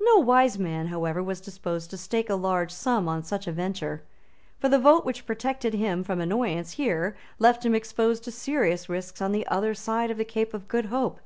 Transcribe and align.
No 0.00 0.16
wise 0.18 0.58
man, 0.58 0.88
however, 0.88 1.22
was 1.22 1.40
disposed 1.40 1.90
to 1.90 1.96
stake 1.96 2.28
a 2.28 2.34
large 2.34 2.72
sum 2.72 3.08
on 3.08 3.22
such 3.22 3.46
a 3.46 3.52
venture. 3.52 4.02
For 4.58 4.68
the 4.68 4.80
vote 4.80 5.04
which 5.04 5.26
protected 5.26 5.74
him 5.74 6.02
from 6.02 6.20
annoyance 6.20 6.72
here 6.72 7.14
left 7.38 7.64
him 7.64 7.76
exposed 7.76 8.24
to 8.24 8.32
serious 8.32 8.88
risks 8.88 9.22
on 9.22 9.30
the 9.30 9.46
other 9.46 9.74
side 9.74 10.10
of 10.10 10.18
the 10.18 10.24
Cape 10.24 10.54
of 10.54 10.66
Good 10.66 10.86
Hope. 10.86 11.20